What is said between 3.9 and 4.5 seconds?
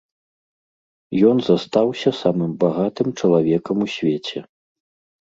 свеце.